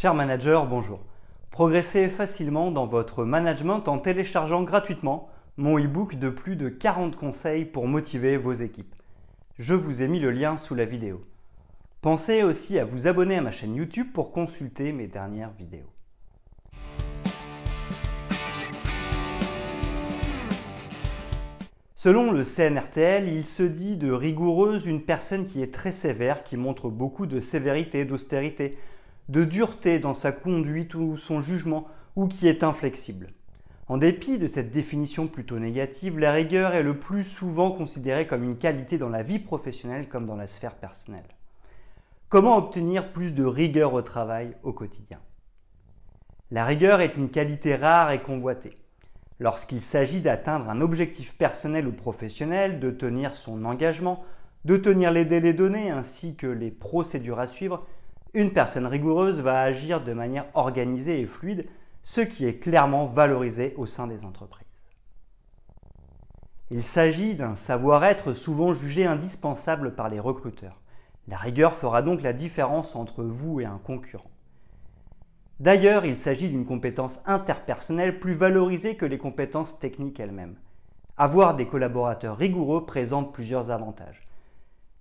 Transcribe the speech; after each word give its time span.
Cher 0.00 0.14
manager, 0.14 0.66
bonjour. 0.66 1.00
Progressez 1.50 2.08
facilement 2.08 2.70
dans 2.70 2.86
votre 2.86 3.22
management 3.22 3.86
en 3.86 3.98
téléchargeant 3.98 4.62
gratuitement 4.62 5.28
mon 5.58 5.78
e-book 5.78 6.14
de 6.14 6.30
plus 6.30 6.56
de 6.56 6.70
40 6.70 7.16
conseils 7.16 7.66
pour 7.66 7.86
motiver 7.86 8.38
vos 8.38 8.54
équipes. 8.54 8.94
Je 9.58 9.74
vous 9.74 10.00
ai 10.00 10.08
mis 10.08 10.18
le 10.18 10.30
lien 10.30 10.56
sous 10.56 10.74
la 10.74 10.86
vidéo. 10.86 11.22
Pensez 12.00 12.42
aussi 12.42 12.78
à 12.78 12.84
vous 12.86 13.08
abonner 13.08 13.36
à 13.36 13.42
ma 13.42 13.50
chaîne 13.50 13.76
YouTube 13.76 14.06
pour 14.14 14.32
consulter 14.32 14.92
mes 14.92 15.06
dernières 15.06 15.52
vidéos. 15.52 15.92
Selon 21.94 22.32
le 22.32 22.44
CNRTL, 22.44 23.28
il 23.28 23.44
se 23.44 23.64
dit 23.64 23.98
de 23.98 24.10
rigoureuse 24.10 24.86
une 24.86 25.02
personne 25.02 25.44
qui 25.44 25.60
est 25.60 25.74
très 25.74 25.92
sévère, 25.92 26.42
qui 26.42 26.56
montre 26.56 26.88
beaucoup 26.88 27.26
de 27.26 27.40
sévérité, 27.40 28.06
d'austérité, 28.06 28.78
de 29.30 29.44
dureté 29.44 30.00
dans 30.00 30.12
sa 30.12 30.32
conduite 30.32 30.96
ou 30.96 31.16
son 31.16 31.40
jugement, 31.40 31.86
ou 32.16 32.26
qui 32.26 32.48
est 32.48 32.64
inflexible. 32.64 33.28
En 33.86 33.96
dépit 33.96 34.38
de 34.38 34.48
cette 34.48 34.72
définition 34.72 35.28
plutôt 35.28 35.60
négative, 35.60 36.18
la 36.18 36.32
rigueur 36.32 36.74
est 36.74 36.82
le 36.82 36.98
plus 36.98 37.22
souvent 37.22 37.70
considérée 37.70 38.26
comme 38.26 38.42
une 38.42 38.58
qualité 38.58 38.98
dans 38.98 39.08
la 39.08 39.22
vie 39.22 39.38
professionnelle 39.38 40.08
comme 40.08 40.26
dans 40.26 40.36
la 40.36 40.48
sphère 40.48 40.74
personnelle. 40.74 41.28
Comment 42.28 42.56
obtenir 42.56 43.12
plus 43.12 43.32
de 43.32 43.44
rigueur 43.44 43.94
au 43.94 44.02
travail 44.02 44.56
au 44.64 44.72
quotidien? 44.72 45.20
La 46.50 46.64
rigueur 46.64 47.00
est 47.00 47.16
une 47.16 47.30
qualité 47.30 47.76
rare 47.76 48.10
et 48.10 48.22
convoitée. 48.22 48.76
Lorsqu'il 49.38 49.80
s'agit 49.80 50.20
d'atteindre 50.20 50.68
un 50.68 50.80
objectif 50.80 51.36
personnel 51.36 51.86
ou 51.86 51.92
professionnel, 51.92 52.80
de 52.80 52.90
tenir 52.90 53.36
son 53.36 53.64
engagement, 53.64 54.24
de 54.64 54.76
tenir 54.76 55.12
les 55.12 55.24
délais 55.24 55.54
donnés 55.54 55.90
ainsi 55.90 56.34
que 56.34 56.48
les 56.48 56.72
procédures 56.72 57.38
à 57.38 57.46
suivre, 57.46 57.86
une 58.34 58.52
personne 58.52 58.86
rigoureuse 58.86 59.40
va 59.40 59.60
agir 59.60 60.02
de 60.02 60.12
manière 60.12 60.46
organisée 60.54 61.20
et 61.20 61.26
fluide, 61.26 61.66
ce 62.02 62.20
qui 62.20 62.46
est 62.46 62.58
clairement 62.58 63.06
valorisé 63.06 63.74
au 63.76 63.86
sein 63.86 64.06
des 64.06 64.24
entreprises. 64.24 64.66
Il 66.70 66.84
s'agit 66.84 67.34
d'un 67.34 67.56
savoir-être 67.56 68.32
souvent 68.32 68.72
jugé 68.72 69.04
indispensable 69.04 69.94
par 69.96 70.08
les 70.08 70.20
recruteurs. 70.20 70.80
La 71.26 71.36
rigueur 71.36 71.74
fera 71.74 72.02
donc 72.02 72.22
la 72.22 72.32
différence 72.32 72.94
entre 72.94 73.24
vous 73.24 73.60
et 73.60 73.64
un 73.64 73.78
concurrent. 73.78 74.30
D'ailleurs, 75.58 76.06
il 76.06 76.16
s'agit 76.16 76.48
d'une 76.48 76.64
compétence 76.64 77.20
interpersonnelle 77.26 78.18
plus 78.18 78.32
valorisée 78.32 78.96
que 78.96 79.04
les 79.04 79.18
compétences 79.18 79.78
techniques 79.78 80.20
elles-mêmes. 80.20 80.56
Avoir 81.18 81.54
des 81.54 81.66
collaborateurs 81.66 82.36
rigoureux 82.36 82.86
présente 82.86 83.34
plusieurs 83.34 83.70
avantages. 83.70 84.29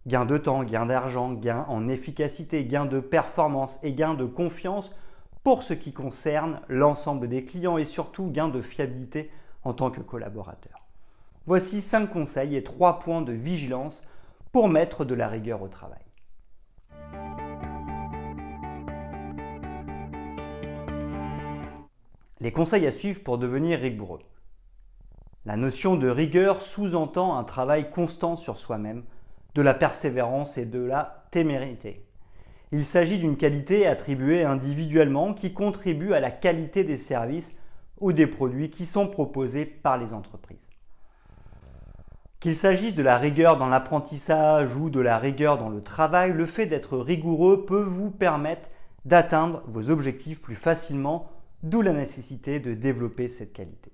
Gain 0.10 0.26
de 0.26 0.40
temps, 0.40 0.64
gain 0.64 0.88
d'argent, 0.88 1.34
gain 1.34 1.68
en 1.68 1.88
efficacité, 1.88 2.66
gain 2.66 2.88
de 2.88 3.00
performance 3.00 3.80
et 3.84 3.94
gain 3.94 4.16
de 4.16 4.26
confiance 4.26 4.90
pour 5.44 5.62
ce 5.62 5.76
qui 5.76 5.94
concerne 5.94 6.62
l'ensemble 6.68 7.30
des 7.30 7.46
clients 7.46 7.78
et 7.78 7.86
surtout 7.86 8.32
gain 8.32 8.48
de 8.48 8.60
fiabilité 8.60 9.30
en 9.64 9.74
tant 9.74 9.92
que 9.92 10.02
collaborateur. 10.02 10.88
Voici 11.46 11.80
5 11.80 12.08
conseils 12.08 12.56
et 12.56 12.64
3 12.64 12.98
points 12.98 13.22
de 13.22 13.34
vigilance 13.34 14.04
pour 14.52 14.68
mettre 14.68 15.06
de 15.06 15.14
la 15.14 15.28
rigueur 15.28 15.62
au 15.62 15.68
travail. 15.68 16.02
Les 22.40 22.52
conseils 22.52 22.88
à 22.88 22.92
suivre 22.92 23.22
pour 23.22 23.38
devenir 23.38 23.80
rigoureux. 23.80 24.22
La 25.46 25.56
notion 25.56 25.96
de 25.98 26.10
rigueur 26.10 26.62
sous-entend 26.62 27.38
un 27.38 27.44
travail 27.44 27.92
constant 27.92 28.36
sur 28.36 28.58
soi-même, 28.58 29.04
de 29.56 29.62
la 29.62 29.74
persévérance 29.74 30.58
et 30.58 30.66
de 30.66 30.80
la 30.80 31.26
témérité. 31.32 32.06
Il 32.72 32.86
s'agit 32.86 33.18
d'une 33.18 33.38
qualité 33.38 33.88
attribuée 33.88 34.44
individuellement 34.44 35.34
qui 35.34 35.54
contribue 35.54 36.14
à 36.14 36.20
la 36.20 36.32
qualité 36.32 36.84
des 36.84 36.98
services 36.98 37.54
ou 38.00 38.14
des 38.14 38.28
produits 38.28 38.70
qui 38.70 38.86
sont 38.86 39.08
proposés 39.08 39.66
par 39.66 39.98
les 39.98 40.14
entreprises. 40.14 40.70
Qu'il 42.40 42.56
s'agisse 42.56 42.96
de 42.96 43.04
la 43.04 43.18
rigueur 43.18 43.58
dans 43.58 43.68
l'apprentissage 43.68 44.74
ou 44.76 44.90
de 44.90 45.02
la 45.02 45.18
rigueur 45.18 45.58
dans 45.58 45.70
le 45.70 45.84
travail, 45.84 46.32
le 46.32 46.46
fait 46.46 46.68
d'être 46.68 46.98
rigoureux 46.98 47.66
peut 47.66 47.82
vous 47.82 48.12
permettre 48.12 48.70
d'atteindre 49.04 49.62
vos 49.66 49.90
objectifs 49.90 50.42
plus 50.42 50.56
facilement 50.56 51.30
d'où 51.64 51.82
la 51.82 51.92
nécessité 51.92 52.60
de 52.60 52.74
développer 52.74 53.28
cette 53.28 53.52
qualité. 53.52 53.92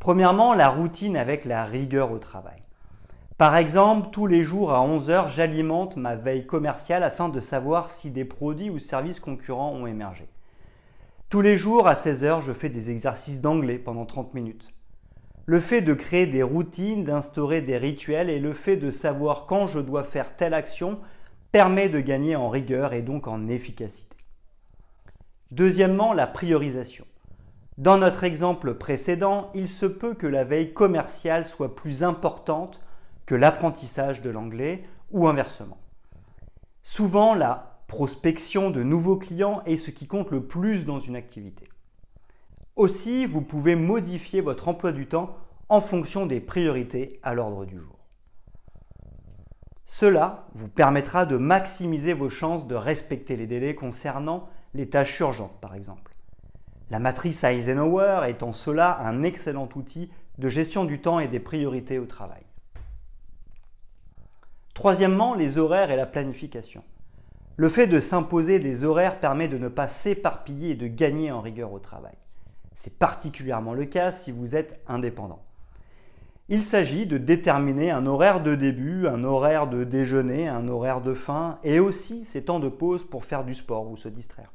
Premièrement, 0.00 0.54
la 0.54 0.70
routine 0.70 1.16
avec 1.16 1.44
la 1.44 1.64
rigueur 1.64 2.10
au 2.10 2.18
travail. 2.18 2.62
Par 3.38 3.56
exemple, 3.56 4.10
tous 4.10 4.26
les 4.26 4.44
jours 4.44 4.72
à 4.72 4.86
11h, 4.86 5.28
j'alimente 5.28 5.96
ma 5.96 6.16
veille 6.16 6.46
commerciale 6.46 7.02
afin 7.02 7.28
de 7.28 7.40
savoir 7.40 7.90
si 7.90 8.10
des 8.10 8.24
produits 8.24 8.70
ou 8.70 8.78
services 8.78 9.20
concurrents 9.20 9.72
ont 9.72 9.86
émergé. 9.86 10.28
Tous 11.28 11.40
les 11.40 11.56
jours 11.56 11.88
à 11.88 11.94
16h, 11.94 12.42
je 12.42 12.52
fais 12.52 12.68
des 12.68 12.90
exercices 12.90 13.40
d'anglais 13.40 13.78
pendant 13.78 14.04
30 14.04 14.34
minutes. 14.34 14.72
Le 15.46 15.60
fait 15.60 15.80
de 15.80 15.94
créer 15.94 16.26
des 16.26 16.42
routines, 16.42 17.04
d'instaurer 17.04 17.62
des 17.62 17.78
rituels 17.78 18.30
et 18.30 18.38
le 18.38 18.52
fait 18.52 18.76
de 18.76 18.90
savoir 18.90 19.46
quand 19.46 19.66
je 19.66 19.80
dois 19.80 20.04
faire 20.04 20.36
telle 20.36 20.54
action 20.54 21.00
permet 21.50 21.88
de 21.88 22.00
gagner 22.00 22.36
en 22.36 22.48
rigueur 22.48 22.92
et 22.92 23.02
donc 23.02 23.26
en 23.26 23.48
efficacité. 23.48 24.16
Deuxièmement, 25.50 26.12
la 26.12 26.26
priorisation. 26.26 27.06
Dans 27.78 27.98
notre 27.98 28.24
exemple 28.24 28.74
précédent, 28.74 29.50
il 29.54 29.68
se 29.68 29.86
peut 29.86 30.14
que 30.14 30.26
la 30.26 30.44
veille 30.44 30.72
commerciale 30.72 31.46
soit 31.46 31.74
plus 31.74 32.04
importante 32.04 32.80
que 33.26 33.34
l'apprentissage 33.34 34.22
de 34.22 34.30
l'anglais 34.30 34.84
ou 35.10 35.28
inversement. 35.28 35.78
Souvent, 36.82 37.34
la 37.34 37.80
prospection 37.86 38.70
de 38.70 38.82
nouveaux 38.82 39.16
clients 39.16 39.62
est 39.66 39.76
ce 39.76 39.90
qui 39.90 40.06
compte 40.06 40.30
le 40.30 40.44
plus 40.44 40.86
dans 40.86 41.00
une 41.00 41.16
activité. 41.16 41.68
Aussi, 42.74 43.26
vous 43.26 43.42
pouvez 43.42 43.76
modifier 43.76 44.40
votre 44.40 44.68
emploi 44.68 44.92
du 44.92 45.06
temps 45.06 45.36
en 45.68 45.80
fonction 45.80 46.26
des 46.26 46.40
priorités 46.40 47.20
à 47.22 47.34
l'ordre 47.34 47.64
du 47.64 47.78
jour. 47.78 47.98
Cela 49.86 50.46
vous 50.54 50.68
permettra 50.68 51.26
de 51.26 51.36
maximiser 51.36 52.14
vos 52.14 52.30
chances 52.30 52.66
de 52.66 52.74
respecter 52.74 53.36
les 53.36 53.46
délais 53.46 53.74
concernant 53.74 54.48
les 54.72 54.88
tâches 54.88 55.20
urgentes 55.20 55.60
par 55.60 55.74
exemple. 55.74 56.16
La 56.88 56.98
matrice 56.98 57.44
Eisenhower 57.44 58.22
est 58.26 58.42
en 58.42 58.54
cela 58.54 58.98
un 59.00 59.22
excellent 59.22 59.68
outil 59.76 60.10
de 60.38 60.48
gestion 60.48 60.86
du 60.86 61.00
temps 61.00 61.20
et 61.20 61.28
des 61.28 61.40
priorités 61.40 61.98
au 61.98 62.06
travail. 62.06 62.42
Troisièmement, 64.74 65.34
les 65.34 65.58
horaires 65.58 65.90
et 65.90 65.96
la 65.96 66.06
planification. 66.06 66.82
Le 67.56 67.68
fait 67.68 67.86
de 67.86 68.00
s'imposer 68.00 68.58
des 68.58 68.84
horaires 68.84 69.20
permet 69.20 69.48
de 69.48 69.58
ne 69.58 69.68
pas 69.68 69.88
s'éparpiller 69.88 70.70
et 70.70 70.74
de 70.74 70.86
gagner 70.86 71.30
en 71.30 71.40
rigueur 71.40 71.72
au 71.72 71.78
travail. 71.78 72.16
C'est 72.74 72.98
particulièrement 72.98 73.74
le 73.74 73.84
cas 73.84 74.10
si 74.12 74.32
vous 74.32 74.56
êtes 74.56 74.80
indépendant. 74.88 75.42
Il 76.48 76.62
s'agit 76.62 77.06
de 77.06 77.18
déterminer 77.18 77.90
un 77.90 78.06
horaire 78.06 78.42
de 78.42 78.54
début, 78.54 79.06
un 79.06 79.22
horaire 79.24 79.68
de 79.68 79.84
déjeuner, 79.84 80.48
un 80.48 80.66
horaire 80.68 81.00
de 81.00 81.14
fin 81.14 81.58
et 81.62 81.78
aussi 81.78 82.24
ses 82.24 82.44
temps 82.44 82.58
de 82.60 82.68
pause 82.68 83.04
pour 83.04 83.24
faire 83.24 83.44
du 83.44 83.54
sport 83.54 83.88
ou 83.88 83.96
se 83.96 84.08
distraire. 84.08 84.52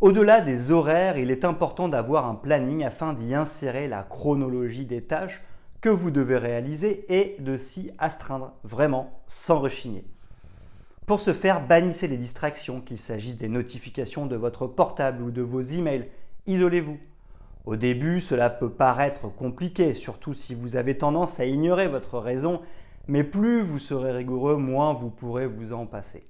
Au-delà 0.00 0.40
des 0.40 0.72
horaires, 0.72 1.16
il 1.16 1.30
est 1.30 1.44
important 1.44 1.88
d'avoir 1.88 2.26
un 2.26 2.34
planning 2.34 2.84
afin 2.84 3.14
d'y 3.14 3.34
insérer 3.34 3.86
la 3.86 4.02
chronologie 4.02 4.84
des 4.84 5.02
tâches 5.02 5.42
que 5.82 5.88
vous 5.88 6.12
devez 6.12 6.38
réaliser 6.38 7.04
et 7.12 7.36
de 7.40 7.58
s'y 7.58 7.90
astreindre 7.98 8.54
vraiment 8.62 9.20
sans 9.26 9.58
rechigner. 9.58 10.06
Pour 11.06 11.20
ce 11.20 11.32
faire, 11.34 11.66
bannissez 11.66 12.06
les 12.06 12.16
distractions, 12.16 12.80
qu'il 12.80 12.98
s'agisse 12.98 13.36
des 13.36 13.48
notifications 13.48 14.26
de 14.26 14.36
votre 14.36 14.68
portable 14.68 15.22
ou 15.22 15.32
de 15.32 15.42
vos 15.42 15.60
emails. 15.60 16.08
Isolez-vous. 16.46 16.98
Au 17.66 17.74
début, 17.74 18.20
cela 18.20 18.48
peut 18.48 18.70
paraître 18.70 19.28
compliqué, 19.28 19.92
surtout 19.92 20.34
si 20.34 20.54
vous 20.54 20.76
avez 20.76 20.96
tendance 20.96 21.40
à 21.40 21.46
ignorer 21.46 21.88
votre 21.88 22.18
raison, 22.18 22.60
mais 23.08 23.24
plus 23.24 23.62
vous 23.62 23.80
serez 23.80 24.12
rigoureux, 24.12 24.56
moins 24.56 24.92
vous 24.92 25.10
pourrez 25.10 25.46
vous 25.46 25.72
en 25.72 25.86
passer. 25.86 26.28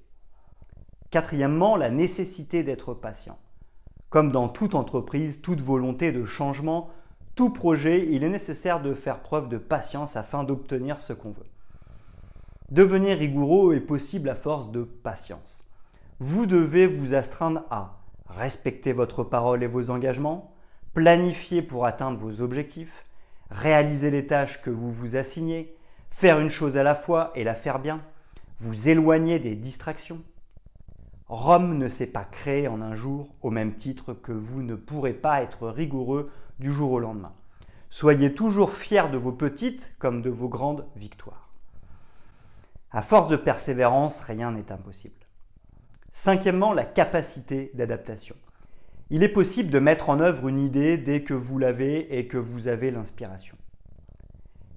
Quatrièmement, 1.11 1.75
la 1.75 1.91
nécessité 1.91 2.63
d'être 2.63 2.95
patient. 2.95 3.37
Comme 4.09 4.31
dans 4.31 4.49
toute 4.49 4.73
entreprise, 4.73 5.41
toute 5.41 5.61
volonté 5.61 6.11
de 6.11 6.25
changement, 6.25 6.89
tout 7.35 7.49
projet, 7.49 8.07
il 8.11 8.23
est 8.23 8.29
nécessaire 8.29 8.81
de 8.81 8.93
faire 8.93 9.19
preuve 9.19 9.49
de 9.49 9.57
patience 9.57 10.15
afin 10.15 10.43
d'obtenir 10.43 11.01
ce 11.01 11.13
qu'on 11.13 11.31
veut. 11.31 11.45
Devenir 12.69 13.17
rigoureux 13.17 13.75
est 13.75 13.81
possible 13.81 14.29
à 14.29 14.35
force 14.35 14.71
de 14.71 14.83
patience. 14.83 15.63
Vous 16.19 16.45
devez 16.45 16.85
vous 16.85 17.15
astreindre 17.15 17.63
à 17.71 17.97
respecter 18.27 18.93
votre 18.93 19.23
parole 19.23 19.63
et 19.63 19.67
vos 19.67 19.89
engagements, 19.89 20.53
planifier 20.93 21.61
pour 21.61 21.85
atteindre 21.85 22.19
vos 22.19 22.41
objectifs, 22.41 23.03
réaliser 23.49 24.11
les 24.11 24.27
tâches 24.27 24.61
que 24.61 24.69
vous 24.69 24.91
vous 24.91 25.15
assignez, 25.15 25.75
faire 26.11 26.39
une 26.39 26.49
chose 26.49 26.77
à 26.77 26.83
la 26.83 26.95
fois 26.95 27.31
et 27.35 27.43
la 27.43 27.55
faire 27.55 27.79
bien, 27.79 28.01
vous 28.59 28.89
éloigner 28.89 29.39
des 29.39 29.55
distractions, 29.55 30.21
Rome 31.29 31.77
ne 31.77 31.89
s'est 31.89 32.05
pas 32.05 32.25
créé 32.25 32.67
en 32.67 32.81
un 32.81 32.95
jour 32.95 33.33
au 33.41 33.49
même 33.49 33.73
titre 33.73 34.13
que 34.13 34.31
vous 34.31 34.61
ne 34.61 34.75
pourrez 34.75 35.13
pas 35.13 35.41
être 35.41 35.67
rigoureux 35.67 36.29
du 36.59 36.71
jour 36.71 36.91
au 36.91 36.99
lendemain. 36.99 37.33
Soyez 37.89 38.33
toujours 38.33 38.73
fiers 38.73 39.09
de 39.11 39.17
vos 39.17 39.31
petites 39.31 39.93
comme 39.99 40.21
de 40.21 40.29
vos 40.29 40.49
grandes 40.49 40.87
victoires. 40.95 41.49
À 42.91 43.01
force 43.01 43.29
de 43.29 43.35
persévérance, 43.35 44.19
rien 44.21 44.51
n'est 44.51 44.71
impossible. 44.71 45.15
Cinquièmement, 46.11 46.73
la 46.73 46.85
capacité 46.85 47.71
d'adaptation. 47.73 48.35
Il 49.09 49.23
est 49.23 49.29
possible 49.29 49.69
de 49.69 49.79
mettre 49.79 50.09
en 50.09 50.19
œuvre 50.19 50.47
une 50.47 50.59
idée 50.59 50.97
dès 50.97 51.23
que 51.23 51.33
vous 51.33 51.57
l'avez 51.57 52.17
et 52.17 52.27
que 52.27 52.37
vous 52.37 52.67
avez 52.67 52.91
l'inspiration. 52.91 53.57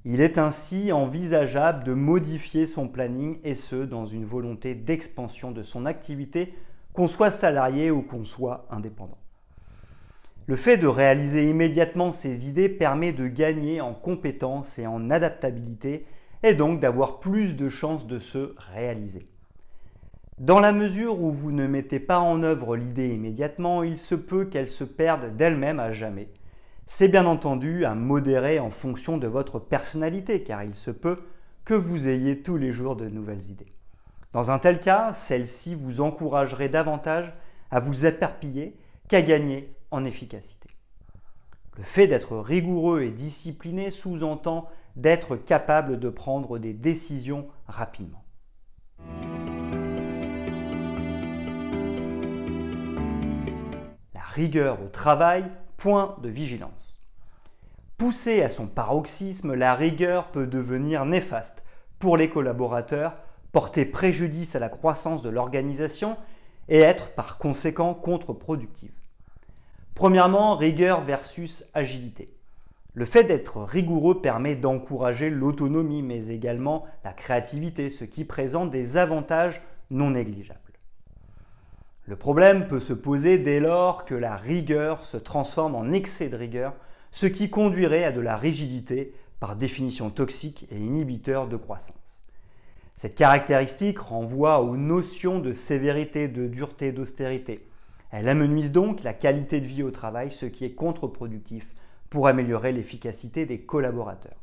Il 0.05 0.21
est 0.21 0.39
ainsi 0.39 0.93
envisageable 0.93 1.85
de 1.85 1.93
modifier 1.93 2.67
son 2.67 2.87
planning 2.87 3.39
et 3.45 3.55
ce, 3.55 3.77
dans 3.77 4.07
une 4.07 4.25
volonté 4.25 4.75
d'expansion 4.75 5.53
de 5.53 5.63
son 5.63 5.85
activité, 5.85 6.55
qu'on 6.93 7.09
soit 7.09 7.33
salarié 7.33 7.91
ou 7.91 8.03
qu'on 8.03 8.25
soit 8.25 8.67
indépendant. 8.71 9.19
Le 10.49 10.55
fait 10.55 10.77
de 10.77 10.87
réaliser 10.87 11.51
immédiatement 11.51 12.13
ses 12.13 12.49
idées 12.49 12.69
permet 12.69 13.13
de 13.13 13.27
gagner 13.27 13.81
en 13.81 13.95
compétences 13.95 14.79
et 14.79 14.87
en 14.87 15.11
adaptabilité 15.11 16.07
et 16.45 16.55
donc 16.55 16.79
d'avoir 16.79 17.19
plus 17.19 17.57
de 17.57 17.69
chances 17.69 18.07
de 18.07 18.21
se 18.21 18.55
réaliser. 18.73 19.27
Dans 20.39 20.61
la 20.61 20.73
mesure 20.73 21.21
où 21.21 21.33
vous 21.33 21.51
ne 21.51 21.67
mettez 21.67 21.99
pas 21.99 22.21
en 22.21 22.45
œuvre 22.45 22.77
l'idée 22.77 23.09
immédiatement, 23.09 23.83
il 23.83 23.99
se 23.99 24.15
peut 24.15 24.45
qu'elle 24.45 24.69
se 24.69 24.85
perde 24.85 25.35
d'elle-même 25.35 25.81
à 25.81 25.91
jamais. 25.91 26.29
C'est 26.87 27.09
bien 27.09 27.27
entendu 27.27 27.85
à 27.85 27.97
modérer 27.97 28.61
en 28.61 28.71
fonction 28.71 29.17
de 29.17 29.27
votre 29.27 29.59
personnalité, 29.59 30.45
car 30.45 30.63
il 30.63 30.77
se 30.77 30.93
peut 30.93 31.19
que 31.65 31.75
vous 31.75 32.07
ayez 32.07 32.43
tous 32.43 32.57
les 32.57 32.71
jours 32.71 32.95
de 32.95 33.09
nouvelles 33.09 33.51
idées. 33.51 33.73
Dans 34.31 34.53
un 34.53 34.61
tel 34.61 34.79
cas, 34.79 35.13
celle-ci 35.13 35.75
vous 35.75 36.01
encouragerait 36.01 36.69
davantage 36.69 37.33
à 37.73 37.81
vous 37.81 38.07
éparpiller 38.07 38.77
qu'à 39.09 39.23
gagner 39.23 39.76
en 39.91 40.05
efficacité. 40.05 40.69
Le 41.77 41.83
fait 41.83 42.07
d'être 42.07 42.37
rigoureux 42.39 43.03
et 43.03 43.11
discipliné 43.11 43.91
sous-entend 43.91 44.69
d'être 44.97 45.37
capable 45.37 45.99
de 45.99 46.09
prendre 46.09 46.59
des 46.59 46.73
décisions 46.73 47.49
rapidement. 47.67 48.27
rigueur 54.37 54.83
au 54.83 54.89
travail, 54.89 55.47
point 55.79 56.15
de 56.21 56.29
vigilance. 56.29 57.01
Poussée 57.97 58.43
à 58.43 58.51
son 58.51 58.67
paroxysme, 58.67 59.55
la 59.55 59.75
rigueur 59.75 60.31
peut 60.31 60.47
devenir 60.47 61.07
néfaste 61.07 61.65
pour 61.99 62.19
les 62.19 62.29
collaborateurs, 62.29 63.17
porter 63.53 63.87
préjudice 63.87 64.55
à 64.55 64.59
la 64.59 64.69
croissance 64.69 65.23
de 65.23 65.31
l'organisation 65.31 66.19
et 66.69 66.81
être 66.81 67.15
par 67.15 67.39
conséquent 67.39 67.95
contre-productive. 67.95 68.93
Premièrement, 69.97 70.57
rigueur 70.57 71.01
versus 71.01 71.65
agilité. 71.73 72.29
Le 72.93 73.07
fait 73.07 73.25
d'être 73.25 73.63
rigoureux 73.63 74.21
permet 74.21 74.55
d'encourager 74.55 75.31
l'autonomie 75.31 76.03
mais 76.03 76.29
également 76.29 76.85
la 77.03 77.15
créativité, 77.15 77.89
ce 77.89 78.05
qui 78.05 78.27
présente 78.27 78.71
des 78.71 78.99
avantages 78.99 79.63
non 79.91 80.11
négligeables. 80.11 80.61
Le 82.05 82.15
problème 82.15 82.69
peut 82.69 82.79
se 82.79 82.93
poser 82.93 83.39
dès 83.39 83.59
lors 83.59 84.05
que 84.05 84.15
la 84.15 84.37
rigueur 84.37 85.03
se 85.03 85.17
transforme 85.17 85.75
en 85.75 85.91
excès 85.93 86.29
de 86.29 86.37
rigueur, 86.37 86.75
ce 87.11 87.25
qui 87.25 87.49
conduirait 87.49 88.05
à 88.05 88.13
de 88.13 88.21
la 88.21 88.37
rigidité, 88.37 89.15
par 89.41 89.57
définition 89.57 90.11
toxique 90.11 90.67
et 90.71 90.77
inhibiteur 90.77 91.49
de 91.49 91.57
croissance. 91.57 91.97
Cette 92.95 93.15
caractéristique 93.15 93.99
renvoie 93.99 94.61
aux 94.61 94.77
notions 94.77 95.39
de 95.39 95.55
sévérité, 95.55 96.29
de 96.29 96.47
dureté, 96.47 96.93
d'austérité. 96.93 97.67
Elle 98.19 98.31
amenuise 98.31 98.73
donc 98.73 99.03
la 99.03 99.13
qualité 99.13 99.61
de 99.61 99.67
vie 99.67 99.83
au 99.83 99.91
travail, 99.91 100.33
ce 100.33 100.47
qui 100.47 100.65
est 100.65 100.73
contre-productif 100.73 101.75
pour 102.09 102.29
améliorer 102.29 102.73
l'efficacité 102.73 103.45
des 103.45 103.61
collaborateurs. 103.61 104.41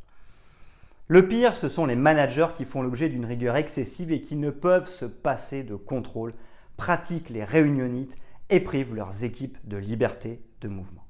Le 1.08 1.28
pire, 1.28 1.56
ce 1.56 1.70
sont 1.70 1.88
les 1.88 1.96
managers 1.96 2.50
qui 2.56 2.66
font 2.66 2.84
l'objet 2.84 3.10
d'une 3.10 3.25
rigueur 3.25 3.56
excessive 3.56 4.12
et 4.12 4.22
qui 4.22 4.36
ne 4.36 4.52
peuvent 4.52 4.92
se 4.92 5.06
passer 5.06 5.64
de 5.64 5.74
contrôle 5.74 6.36
pratiquent 6.78 7.31
les 7.31 7.44
réunionites 7.44 8.16
et 8.52 8.60
privent 8.60 8.94
leurs 8.94 9.24
équipes 9.24 9.58
de 9.64 9.78
liberté 9.78 10.44
de 10.62 10.68
mouvement. 10.68 11.08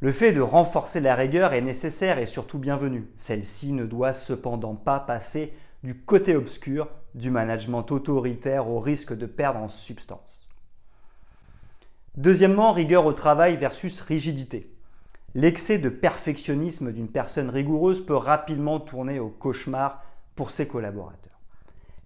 Le 0.00 0.12
fait 0.12 0.32
de 0.32 0.42
renforcer 0.42 1.00
la 1.00 1.14
rigueur 1.14 1.54
est 1.54 1.62
nécessaire 1.62 2.18
et 2.18 2.26
surtout 2.26 2.58
bienvenu. 2.58 3.08
Celle-ci 3.16 3.72
ne 3.72 3.86
doit 3.86 4.12
cependant 4.12 4.74
pas 4.74 5.00
passer 5.00 5.54
du 5.84 5.98
côté 5.98 6.36
obscur 6.36 6.90
du 7.14 7.30
management 7.30 7.90
autoritaire 7.92 8.68
au 8.68 8.78
risque 8.78 9.16
de 9.16 9.24
perdre 9.24 9.60
en 9.60 9.68
substance. 9.70 10.43
Deuxièmement, 12.16 12.72
rigueur 12.72 13.06
au 13.06 13.12
travail 13.12 13.56
versus 13.56 14.00
rigidité. 14.00 14.70
L'excès 15.34 15.78
de 15.78 15.88
perfectionnisme 15.88 16.92
d'une 16.92 17.08
personne 17.08 17.50
rigoureuse 17.50 18.06
peut 18.06 18.14
rapidement 18.14 18.78
tourner 18.78 19.18
au 19.18 19.30
cauchemar 19.30 20.04
pour 20.36 20.52
ses 20.52 20.68
collaborateurs. 20.68 21.40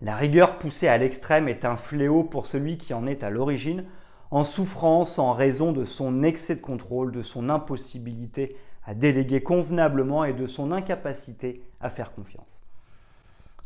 La 0.01 0.17
rigueur 0.17 0.59
poussée 0.59 0.89
à 0.89 0.97
l'extrême 0.97 1.47
est 1.47 1.67
un 1.67 1.77
fléau 1.77 2.23
pour 2.25 2.47
celui 2.47 2.79
qui 2.79 2.95
en 2.95 3.07
est 3.07 3.23
à 3.23 3.29
l'origine, 3.29 3.85
en 4.31 4.45
souffrance 4.45 5.19
en 5.19 5.33
raison 5.33 5.73
de 5.73 5.85
son 5.85 6.23
excès 6.23 6.57
de 6.57 6.63
contrôle, 6.63 7.13
de 7.13 7.23
son 7.23 7.51
impossibilité 7.51 8.57
à 8.87 8.95
déléguer 8.95 9.43
convenablement 9.43 10.25
et 10.25 10.33
de 10.33 10.47
son 10.47 10.73
incapacité 10.73 11.63
à 11.81 11.91
faire 11.91 12.13
confiance. 12.13 12.58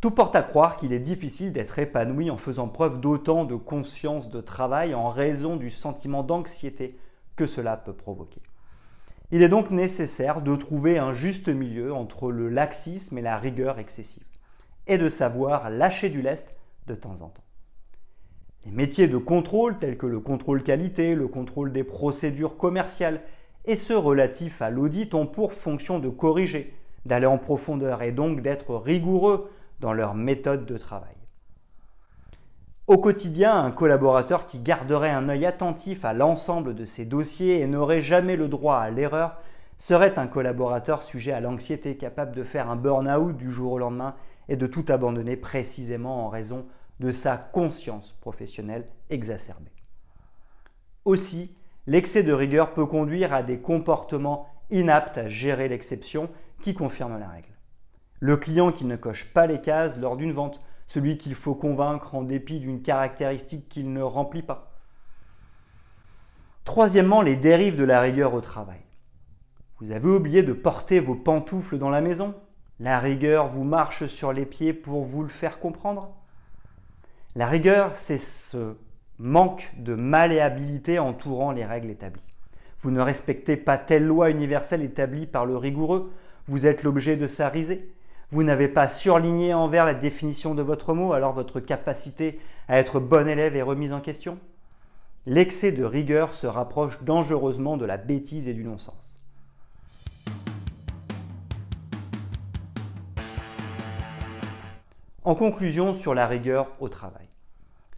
Tout 0.03 0.11
porte 0.11 0.35
à 0.35 0.43
croire 0.43 0.77
qu'il 0.77 0.93
est 0.93 0.99
difficile 0.99 1.53
d'être 1.53 1.79
épanoui 1.79 2.29
en 2.29 2.37
faisant 2.37 2.67
preuve 2.67 2.99
d'autant 2.99 3.45
de 3.45 3.55
conscience 3.55 4.31
de 4.31 4.41
travail 4.41 4.97
en 4.97 5.09
raison 5.09 5.55
du 5.55 5.71
sentiment 5.71 6.25
d'anxiété 6.25 6.99
que 7.37 7.47
cela 7.47 7.77
peut 7.77 7.93
provoquer. 7.93 8.43
Il 9.31 9.45
est 9.45 9.49
donc 9.49 9.71
nécessaire 9.71 10.43
de 10.43 10.57
trouver 10.57 10.99
un 10.99 11.15
juste 11.15 11.49
milieu 11.49 11.95
entre 11.95 12.33
le 12.33 12.49
laxisme 12.49 13.17
et 13.17 13.23
la 13.23 13.39
rigueur 13.39 13.79
excessive 13.79 14.27
et 14.89 14.99
de 14.99 15.09
savoir 15.09 15.71
lâcher 15.71 16.11
du 16.11 16.21
lest 16.21 16.53
de 16.89 16.97
temps 16.97 17.21
en 17.21 17.29
temps. 17.29 17.45
Les 18.67 18.73
métiers 18.73 19.07
de 19.07 19.19
contrôle 19.19 19.77
tels 19.77 19.99
que 19.99 20.07
le 20.07 20.19
contrôle 20.19 20.65
qualité, 20.65 21.15
le 21.15 21.29
contrôle 21.29 21.71
des 21.71 21.85
procédures 21.85 22.57
commerciales 22.57 23.21
et 23.67 23.77
ceux 23.77 23.99
relatifs 23.99 24.63
à 24.63 24.71
l'audit 24.71 25.15
ont 25.15 25.29
pour 25.29 25.53
fonction 25.53 26.01
de 26.01 26.09
corriger, 26.09 26.75
d'aller 27.07 27.27
en 27.27 27.39
profondeur 27.39 28.03
et 28.03 28.11
donc 28.11 28.43
d'être 28.43 28.75
rigoureux 28.75 29.49
dans 29.83 29.93
leur 29.93 30.15
méthode 30.15 30.65
de 30.65 30.79
travail. 30.79 31.17
Au 32.87 32.99
quotidien, 32.99 33.55
un 33.63 33.71
collaborateur 33.71 34.47
qui 34.47 34.59
garderait 34.59 35.11
un 35.11 35.29
œil 35.29 35.45
attentif 35.45 36.05
à 36.05 36.15
l'ensemble 36.15 36.75
de 36.75 36.85
ses 36.85 37.05
dossiers 37.05 37.61
et 37.61 37.67
n'aurait 37.67 38.01
jamais 38.01 38.37
le 38.37 38.49
droit 38.49 38.77
à 38.77 38.91
l'erreur 38.91 39.37
serait 39.79 40.19
un 40.19 40.29
collaborateur 40.29 41.03
sujet 41.03 41.33
à 41.33 41.41
l'anxiété, 41.41 41.97
capable 41.97 42.35
de 42.37 42.45
faire 42.45 42.71
un 42.71 42.77
burn-out 42.77 43.37
du 43.37 43.51
jour 43.51 43.73
au 43.73 43.79
lendemain 43.79 44.15
et 44.49 44.57
de 44.57 44.67
tout 44.67 44.85
abandonner 44.89 45.37
précisément 45.37 46.25
en 46.25 46.29
raison 46.29 46.67
de 47.01 47.11
sa 47.11 47.37
conscience 47.37 48.13
professionnelle 48.21 48.87
exacerbée. 49.11 49.73
Aussi, 51.05 51.57
l'excès 51.89 52.23
de 52.23 52.33
rigueur 52.33 52.73
peut 52.73 52.87
conduire 52.87 53.35
à 53.35 53.43
des 53.43 53.59
comportements 53.59 54.47
inaptes 54.71 55.19
à 55.19 55.29
gérer 55.29 55.69
l'exception 55.69 56.31
qui 56.63 56.75
confirme 56.75 57.19
la 57.19 57.29
règle. 57.29 57.52
Le 58.23 58.37
client 58.37 58.71
qui 58.71 58.85
ne 58.85 58.95
coche 58.95 59.25
pas 59.25 59.49
les 59.49 59.61
cases 59.61 59.99
lors 59.99 60.17
d'une 60.17 60.31
vente, 60.31 60.61
celui 60.87 61.19
qu'il 61.19 61.35
faut 61.35 61.57
convaincre 61.57 62.15
en 62.15 62.23
dépit 62.23 62.61
d'une 62.61 62.81
caractéristique 62.81 63.69
qu'il 63.69 63.93
ne 63.93 64.01
remplit 64.01 64.45
pas. 64.45 64.77
Troisièmement, 66.65 67.21
les 67.21 67.35
dérives 67.35 67.75
de 67.75 67.83
la 67.83 68.01
rigueur 68.01 68.33
au 68.33 68.41
travail. 68.41 68.79
Vous 69.81 69.91
avez 69.91 70.09
oublié 70.09 70.45
de 70.45 70.53
porter 70.53 71.01
vos 71.01 71.17
pantoufles 71.17 71.79
dans 71.79 71.91
la 71.91 72.01
maison 72.01 72.33
La 72.79 73.01
rigueur 73.01 73.49
vous 73.49 73.65
marche 73.65 74.07
sur 74.07 74.33
les 74.33 74.47
pieds 74.47 74.73
pour 74.73 75.03
vous 75.03 75.25
le 75.25 75.29
faire 75.29 75.59
comprendre 75.59 76.15
La 77.35 77.49
rigueur, 77.49 77.97
c'est 77.97 78.19
ce 78.19 78.77
manque 79.19 79.73
de 79.79 79.97
malléabilité 79.97 81.01
entourant 81.01 81.51
les 81.51 81.65
règles 81.65 81.91
établies. 81.91 82.23
Vous 82.79 82.93
ne 82.93 83.01
respectez 83.01 83.57
pas 83.57 83.79
telle 83.79 84.07
loi 84.07 84.31
universelle 84.31 84.83
établie 84.83 85.27
par 85.27 85.45
le 85.45 85.57
rigoureux, 85.57 86.13
vous 86.47 86.67
êtes 86.67 86.85
l'objet 86.85 87.17
de 87.17 87.27
sa. 87.27 87.51
Vous 88.33 88.45
n'avez 88.45 88.69
pas 88.69 88.89
surligné 88.89 89.53
envers 89.53 89.85
la 89.85 89.93
définition 89.93 90.55
de 90.55 90.63
votre 90.63 90.95
mot, 90.95 91.13
alors 91.13 91.35
votre 91.35 91.61
capacité 91.61 92.41
à 92.67 92.79
être 92.79 92.99
bon 92.99 93.29
élève 93.29 93.55
est 93.57 93.61
remise 93.61 93.93
en 93.93 94.01
question? 94.01 94.39
L'excès 95.27 95.71
de 95.71 95.85
rigueur 95.85 96.33
se 96.33 96.47
rapproche 96.47 97.03
dangereusement 97.03 97.77
de 97.77 97.85
la 97.85 97.99
bêtise 97.99 98.49
et 98.49 98.55
du 98.55 98.65
non-sens. 98.65 99.21
En 105.25 105.35
conclusion 105.35 105.93
sur 105.93 106.15
la 106.15 106.27
rigueur 106.27 106.69
au 106.81 106.89
travail. 106.89 107.29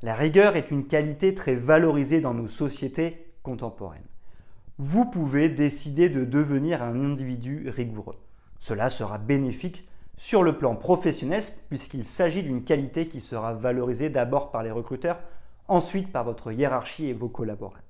La 0.02 0.16
rigueur 0.16 0.56
est 0.56 0.72
une 0.72 0.88
qualité 0.88 1.36
très 1.36 1.54
valorisée 1.54 2.20
dans 2.20 2.34
nos 2.34 2.48
sociétés 2.48 3.32
contemporaines. 3.44 4.02
Vous 4.78 5.04
pouvez 5.04 5.48
décider 5.48 6.08
de 6.08 6.24
devenir 6.24 6.82
un 6.82 7.12
individu 7.12 7.68
rigoureux. 7.68 8.18
Cela 8.58 8.90
sera 8.90 9.18
bénéfique 9.18 9.88
sur 10.16 10.42
le 10.42 10.56
plan 10.56 10.76
professionnel 10.76 11.42
puisqu'il 11.68 12.04
s'agit 12.04 12.42
d'une 12.42 12.64
qualité 12.64 13.08
qui 13.08 13.20
sera 13.20 13.52
valorisée 13.52 14.10
d'abord 14.10 14.50
par 14.50 14.62
les 14.62 14.70
recruteurs, 14.70 15.20
ensuite 15.68 16.12
par 16.12 16.24
votre 16.24 16.52
hiérarchie 16.52 17.06
et 17.06 17.12
vos 17.12 17.28
collaborateurs. 17.28 17.82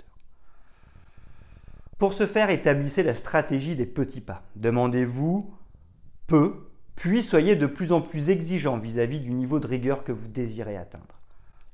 Pour 1.99 2.13
ce 2.13 2.27
faire, 2.27 2.51
établissez 2.51 3.03
la 3.03 3.15
stratégie 3.15 3.77
des 3.77 3.87
petits 3.87 4.21
pas. 4.21 4.43
Demandez-vous 4.57 5.55
peu 6.27 6.71
puis 6.97 7.23
soyez 7.23 7.57
de 7.57 7.67
plus 7.67 7.93
en 7.93 8.01
plus 8.01 8.31
exigeant 8.31 8.79
vis-à-vis 8.79 9.21
du 9.21 9.31
niveau 9.33 9.59
de 9.59 9.67
rigueur 9.67 10.05
que 10.05 10.13
vous 10.13 10.29
désirez 10.29 10.77
atteindre. 10.77 11.21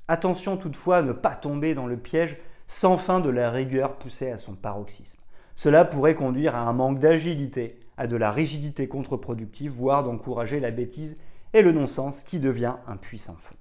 Attention 0.08 0.56
toutefois 0.56 0.98
à 0.98 1.02
ne 1.02 1.12
pas 1.12 1.36
tomber 1.36 1.74
dans 1.74 1.86
le 1.86 1.96
piège 1.96 2.38
sans 2.66 2.96
fin 2.96 3.20
de 3.20 3.30
la 3.30 3.50
rigueur 3.50 3.96
poussée 3.96 4.30
à 4.30 4.38
son 4.38 4.54
paroxysme. 4.54 5.20
Cela 5.56 5.84
pourrait 5.84 6.14
conduire 6.14 6.56
à 6.56 6.60
un 6.60 6.72
manque 6.72 7.00
d'agilité, 7.00 7.78
à 7.96 8.06
de 8.06 8.16
la 8.16 8.30
rigidité 8.30 8.88
contre-productive, 8.88 9.70
voire 9.70 10.04
d'encourager 10.04 10.60
la 10.60 10.70
bêtise 10.70 11.16
et 11.52 11.62
le 11.62 11.72
non-sens 11.72 12.22
qui 12.22 12.38
devient 12.38 12.74
un 12.86 12.96
puissant 12.96 13.36
fond. 13.36 13.56